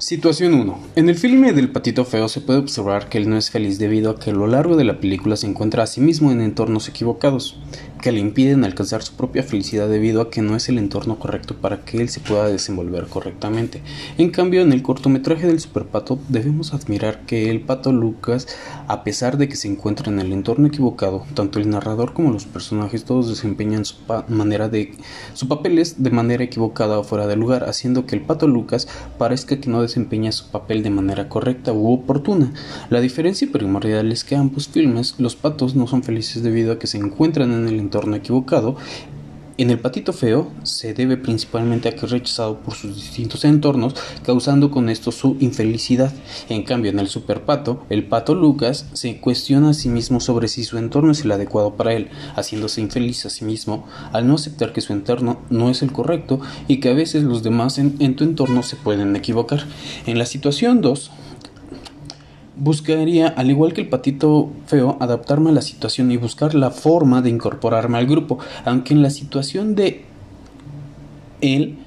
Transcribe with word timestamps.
Situación 0.00 0.54
1. 0.54 0.78
En 0.96 1.10
el 1.10 1.14
filme 1.14 1.52
del 1.52 1.72
patito 1.72 2.06
feo 2.06 2.26
se 2.26 2.40
puede 2.40 2.58
observar 2.58 3.10
que 3.10 3.18
él 3.18 3.28
no 3.28 3.36
es 3.36 3.50
feliz 3.50 3.78
debido 3.78 4.10
a 4.10 4.18
que 4.18 4.30
a 4.30 4.32
lo 4.32 4.46
largo 4.46 4.74
de 4.74 4.84
la 4.84 4.98
película 4.98 5.36
se 5.36 5.46
encuentra 5.46 5.82
a 5.82 5.86
sí 5.86 6.00
mismo 6.00 6.32
en 6.32 6.40
entornos 6.40 6.88
equivocados, 6.88 7.58
que 8.00 8.12
le 8.12 8.20
impiden 8.20 8.64
alcanzar 8.64 9.02
su 9.02 9.14
propia 9.14 9.42
felicidad 9.42 9.88
debido 9.88 10.20
a 10.22 10.30
que 10.30 10.42
no 10.42 10.56
es 10.56 10.68
el 10.68 10.78
entorno 10.78 11.18
correcto 11.18 11.56
para 11.56 11.84
que 11.84 11.98
él 11.98 12.08
se 12.08 12.20
pueda 12.20 12.48
desenvolver 12.48 13.06
correctamente. 13.06 13.82
En 14.18 14.30
cambio, 14.30 14.62
en 14.62 14.72
el 14.72 14.82
cortometraje 14.82 15.46
del 15.46 15.60
superpato 15.60 16.18
debemos 16.28 16.72
admirar 16.72 17.26
que 17.26 17.50
el 17.50 17.60
pato 17.60 17.92
Lucas, 17.92 18.48
a 18.88 19.04
pesar 19.04 19.36
de 19.36 19.48
que 19.48 19.56
se 19.56 19.68
encuentra 19.68 20.10
en 20.10 20.20
el 20.20 20.32
entorno 20.32 20.66
equivocado, 20.66 21.24
tanto 21.34 21.58
el 21.58 21.68
narrador 21.68 22.12
como 22.12 22.30
los 22.30 22.46
personajes 22.46 23.04
todos 23.04 23.28
desempeñan 23.28 23.84
su 23.84 23.96
manera 24.28 24.68
de 24.68 24.94
su 25.34 25.48
papeles 25.48 26.02
de 26.02 26.10
manera 26.10 26.44
equivocada 26.44 26.98
o 26.98 27.04
fuera 27.04 27.26
de 27.26 27.36
lugar, 27.36 27.64
haciendo 27.64 28.06
que 28.06 28.16
el 28.16 28.22
pato 28.22 28.46
Lucas 28.46 28.88
parezca 29.18 29.60
que 29.60 29.70
no 29.70 29.82
desempeña 29.82 30.32
su 30.32 30.50
papel 30.50 30.82
de 30.82 30.90
manera 30.90 31.28
correcta 31.28 31.72
u 31.72 31.92
oportuna. 31.92 32.52
La 32.88 33.00
diferencia 33.00 33.48
primordial 33.50 34.12
es 34.12 34.24
que 34.24 34.36
ambos 34.36 34.68
filmes, 34.68 35.14
los 35.18 35.36
patos 35.36 35.74
no 35.74 35.86
son 35.86 36.02
felices 36.02 36.42
debido 36.42 36.72
a 36.72 36.78
que 36.78 36.86
se 36.86 36.98
encuentran 36.98 37.52
en 37.52 37.68
el 37.68 37.78
entorno 37.90 38.14
equivocado. 38.14 38.76
En 39.58 39.68
el 39.68 39.78
patito 39.78 40.14
feo 40.14 40.50
se 40.62 40.94
debe 40.94 41.18
principalmente 41.18 41.90
a 41.90 41.94
que 41.94 42.06
es 42.06 42.12
rechazado 42.12 42.60
por 42.60 42.74
sus 42.74 42.94
distintos 42.94 43.44
entornos, 43.44 43.94
causando 44.24 44.70
con 44.70 44.88
esto 44.88 45.12
su 45.12 45.36
infelicidad. 45.40 46.14
En 46.48 46.62
cambio, 46.62 46.90
en 46.90 46.98
el 46.98 47.08
superpato, 47.08 47.84
el 47.90 48.06
pato 48.06 48.34
Lucas 48.34 48.86
se 48.94 49.20
cuestiona 49.20 49.70
a 49.70 49.74
sí 49.74 49.90
mismo 49.90 50.20
sobre 50.20 50.48
si 50.48 50.64
su 50.64 50.78
entorno 50.78 51.12
es 51.12 51.26
el 51.26 51.32
adecuado 51.32 51.74
para 51.74 51.92
él, 51.92 52.08
haciéndose 52.36 52.80
infeliz 52.80 53.26
a 53.26 53.28
sí 53.28 53.44
mismo 53.44 53.86
al 54.12 54.26
no 54.26 54.36
aceptar 54.36 54.72
que 54.72 54.80
su 54.80 54.94
entorno 54.94 55.40
no 55.50 55.68
es 55.68 55.82
el 55.82 55.92
correcto 55.92 56.40
y 56.66 56.80
que 56.80 56.88
a 56.88 56.94
veces 56.94 57.24
los 57.24 57.42
demás 57.42 57.76
en, 57.76 57.96
en 57.98 58.16
tu 58.16 58.24
entorno 58.24 58.62
se 58.62 58.76
pueden 58.76 59.14
equivocar. 59.14 59.66
En 60.06 60.18
la 60.18 60.24
situación 60.24 60.80
2, 60.80 61.10
buscaría, 62.60 63.28
al 63.28 63.50
igual 63.50 63.72
que 63.72 63.80
el 63.80 63.88
patito 63.88 64.52
feo, 64.66 64.96
adaptarme 65.00 65.50
a 65.50 65.54
la 65.54 65.62
situación 65.62 66.12
y 66.12 66.18
buscar 66.18 66.54
la 66.54 66.70
forma 66.70 67.22
de 67.22 67.30
incorporarme 67.30 67.98
al 67.98 68.06
grupo, 68.06 68.38
aunque 68.64 68.94
en 68.94 69.02
la 69.02 69.10
situación 69.10 69.74
de 69.74 70.04
él, 71.40 71.78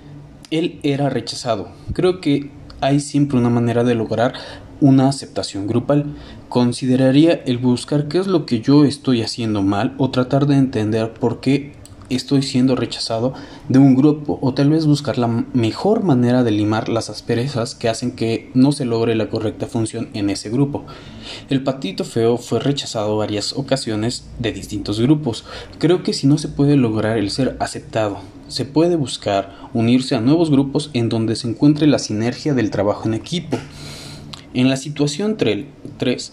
él 0.51 0.79
era 0.83 1.09
rechazado. 1.09 1.69
Creo 1.93 2.19
que 2.19 2.49
hay 2.81 2.99
siempre 2.99 3.37
una 3.37 3.49
manera 3.49 3.83
de 3.83 3.95
lograr 3.95 4.33
una 4.81 5.07
aceptación 5.07 5.67
grupal. 5.67 6.15
Consideraría 6.49 7.33
el 7.45 7.59
buscar 7.59 8.07
qué 8.07 8.17
es 8.17 8.27
lo 8.27 8.45
que 8.45 8.59
yo 8.59 8.83
estoy 8.83 9.21
haciendo 9.21 9.61
mal 9.61 9.93
o 9.97 10.09
tratar 10.09 10.47
de 10.47 10.57
entender 10.57 11.13
por 11.13 11.39
qué 11.39 11.73
estoy 12.09 12.41
siendo 12.41 12.75
rechazado 12.75 13.33
de 13.69 13.79
un 13.79 13.95
grupo 13.95 14.39
o 14.41 14.53
tal 14.53 14.69
vez 14.69 14.85
buscar 14.85 15.17
la 15.17 15.27
mejor 15.27 16.03
manera 16.03 16.43
de 16.43 16.51
limar 16.51 16.89
las 16.89 17.09
asperezas 17.09 17.75
que 17.75 17.89
hacen 17.89 18.11
que 18.11 18.51
no 18.53 18.71
se 18.71 18.85
logre 18.85 19.15
la 19.15 19.29
correcta 19.29 19.67
función 19.67 20.09
en 20.13 20.29
ese 20.29 20.49
grupo. 20.49 20.85
El 21.49 21.63
patito 21.63 22.03
feo 22.03 22.37
fue 22.37 22.59
rechazado 22.59 23.17
varias 23.17 23.53
ocasiones 23.53 24.25
de 24.39 24.51
distintos 24.51 24.99
grupos. 24.99 25.45
Creo 25.79 26.03
que 26.03 26.13
si 26.13 26.27
no 26.27 26.37
se 26.37 26.49
puede 26.49 26.75
lograr 26.75 27.17
el 27.17 27.31
ser 27.31 27.57
aceptado, 27.59 28.17
se 28.47 28.65
puede 28.65 28.95
buscar 28.95 29.69
unirse 29.73 30.15
a 30.15 30.21
nuevos 30.21 30.51
grupos 30.51 30.89
en 30.93 31.09
donde 31.09 31.35
se 31.35 31.47
encuentre 31.47 31.87
la 31.87 31.99
sinergia 31.99 32.53
del 32.53 32.71
trabajo 32.71 33.07
en 33.07 33.13
equipo. 33.13 33.57
En 34.53 34.69
la 34.69 34.77
situación 34.77 35.37
3, 35.37 36.31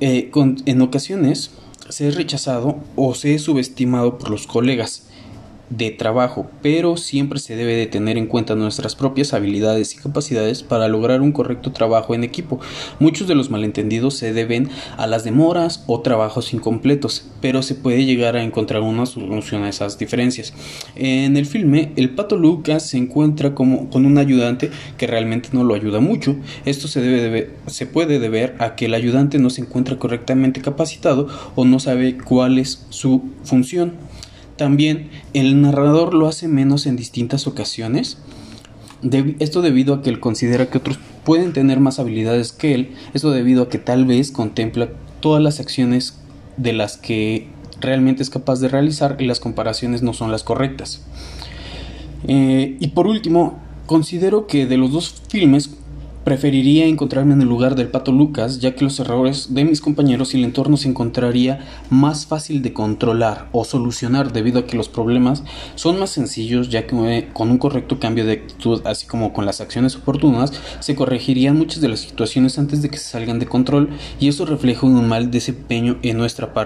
eh, 0.00 0.30
en 0.66 0.82
ocasiones 0.82 1.50
se 1.92 2.08
es 2.08 2.16
rechazado 2.16 2.80
o 2.96 3.14
se 3.14 3.34
es 3.34 3.42
subestimado 3.42 4.18
por 4.18 4.30
los 4.30 4.46
colegas 4.46 5.04
de 5.76 5.90
trabajo, 5.90 6.50
pero 6.60 6.96
siempre 6.96 7.38
se 7.38 7.56
debe 7.56 7.74
de 7.74 7.86
tener 7.86 8.18
en 8.18 8.26
cuenta 8.26 8.54
nuestras 8.54 8.94
propias 8.94 9.32
habilidades 9.32 9.94
y 9.94 9.98
capacidades 9.98 10.62
para 10.62 10.88
lograr 10.88 11.22
un 11.22 11.32
correcto 11.32 11.72
trabajo 11.72 12.14
en 12.14 12.24
equipo. 12.24 12.60
Muchos 12.98 13.26
de 13.26 13.34
los 13.34 13.50
malentendidos 13.50 14.14
se 14.14 14.32
deben 14.32 14.68
a 14.96 15.06
las 15.06 15.24
demoras 15.24 15.84
o 15.86 16.00
trabajos 16.00 16.52
incompletos, 16.52 17.26
pero 17.40 17.62
se 17.62 17.74
puede 17.74 18.04
llegar 18.04 18.36
a 18.36 18.42
encontrar 18.42 18.82
una 18.82 19.06
solución 19.06 19.64
a 19.64 19.68
esas 19.68 19.98
diferencias. 19.98 20.52
En 20.94 21.36
el 21.36 21.46
filme, 21.46 21.92
el 21.96 22.10
pato 22.10 22.36
Lucas 22.36 22.86
se 22.86 22.98
encuentra 22.98 23.54
como 23.54 23.88
con 23.88 24.04
un 24.04 24.18
ayudante 24.18 24.70
que 24.98 25.06
realmente 25.06 25.50
no 25.52 25.64
lo 25.64 25.74
ayuda 25.74 26.00
mucho. 26.00 26.36
Esto 26.64 26.88
se, 26.88 27.00
debe 27.00 27.50
se 27.66 27.86
puede 27.86 28.18
deber 28.18 28.54
a 28.58 28.74
que 28.76 28.86
el 28.86 28.94
ayudante 28.94 29.38
no 29.38 29.50
se 29.50 29.62
encuentra 29.62 29.98
correctamente 29.98 30.60
capacitado 30.60 31.28
o 31.54 31.64
no 31.64 31.80
sabe 31.80 32.18
cuál 32.18 32.58
es 32.58 32.86
su 32.90 33.22
función. 33.44 34.11
También 34.62 35.10
el 35.34 35.60
narrador 35.60 36.14
lo 36.14 36.28
hace 36.28 36.46
menos 36.46 36.86
en 36.86 36.94
distintas 36.94 37.48
ocasiones. 37.48 38.18
esto 39.40 39.60
debido 39.60 39.92
a 39.92 40.02
que 40.02 40.10
él 40.10 40.20
considera 40.20 40.70
que 40.70 40.78
otros 40.78 41.00
pueden 41.24 41.52
tener 41.52 41.80
más 41.80 41.98
habilidades 41.98 42.52
que 42.52 42.72
él. 42.72 42.92
Esto 43.12 43.32
debido 43.32 43.64
a 43.64 43.68
que 43.68 43.78
tal 43.78 44.04
vez 44.04 44.30
contempla 44.30 44.90
todas 45.18 45.42
las 45.42 45.58
acciones 45.58 46.20
de 46.56 46.74
las 46.74 46.96
que 46.96 47.48
realmente 47.80 48.22
es 48.22 48.30
capaz 48.30 48.60
de 48.60 48.68
realizar 48.68 49.16
y 49.18 49.24
las 49.26 49.40
comparaciones 49.40 50.00
no 50.02 50.12
son 50.12 50.30
las 50.30 50.44
correctas. 50.44 51.02
Eh, 52.28 52.76
y 52.78 52.86
por 52.90 53.08
último, 53.08 53.58
considero 53.86 54.46
que 54.46 54.66
de 54.66 54.76
los 54.76 54.92
dos 54.92 55.22
filmes 55.28 55.70
Preferiría 56.24 56.86
encontrarme 56.86 57.34
en 57.34 57.42
el 57.42 57.48
lugar 57.48 57.74
del 57.74 57.88
pato 57.88 58.12
Lucas, 58.12 58.60
ya 58.60 58.76
que 58.76 58.84
los 58.84 59.00
errores 59.00 59.54
de 59.54 59.64
mis 59.64 59.80
compañeros 59.80 60.34
y 60.34 60.38
el 60.38 60.44
entorno 60.44 60.76
se 60.76 60.88
encontraría 60.88 61.66
más 61.90 62.26
fácil 62.26 62.62
de 62.62 62.72
controlar 62.72 63.48
o 63.50 63.64
solucionar 63.64 64.32
debido 64.32 64.60
a 64.60 64.66
que 64.66 64.76
los 64.76 64.88
problemas 64.88 65.42
son 65.74 65.98
más 65.98 66.10
sencillos, 66.10 66.68
ya 66.68 66.86
que 66.86 66.94
eh, 67.10 67.28
con 67.32 67.50
un 67.50 67.58
correcto 67.58 67.98
cambio 67.98 68.24
de 68.24 68.34
actitud, 68.34 68.82
así 68.84 69.06
como 69.08 69.32
con 69.32 69.46
las 69.46 69.60
acciones 69.60 69.96
oportunas, 69.96 70.52
se 70.78 70.94
corregirían 70.94 71.58
muchas 71.58 71.80
de 71.80 71.88
las 71.88 72.00
situaciones 72.00 72.56
antes 72.56 72.82
de 72.82 72.88
que 72.88 72.98
se 72.98 73.10
salgan 73.10 73.40
de 73.40 73.46
control 73.46 73.88
y 74.20 74.28
eso 74.28 74.46
refleja 74.46 74.86
un 74.86 75.08
mal 75.08 75.32
desempeño 75.32 75.98
en 76.02 76.18
nuestra 76.18 76.52
parte. 76.52 76.60